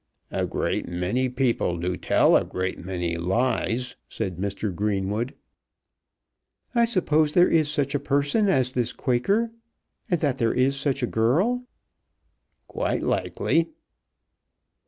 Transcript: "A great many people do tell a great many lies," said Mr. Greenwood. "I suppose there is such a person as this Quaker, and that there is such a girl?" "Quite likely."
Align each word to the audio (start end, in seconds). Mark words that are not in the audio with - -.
"A 0.31 0.47
great 0.47 0.87
many 0.87 1.29
people 1.29 1.77
do 1.77 1.95
tell 1.95 2.35
a 2.35 2.43
great 2.43 2.83
many 2.83 3.17
lies," 3.17 3.97
said 4.09 4.37
Mr. 4.37 4.73
Greenwood. 4.73 5.35
"I 6.73 6.85
suppose 6.85 7.33
there 7.33 7.47
is 7.47 7.69
such 7.69 7.93
a 7.93 7.99
person 7.99 8.49
as 8.49 8.71
this 8.71 8.93
Quaker, 8.93 9.51
and 10.09 10.19
that 10.19 10.37
there 10.37 10.55
is 10.55 10.75
such 10.75 11.03
a 11.03 11.05
girl?" 11.05 11.67
"Quite 12.67 13.03
likely." 13.03 13.69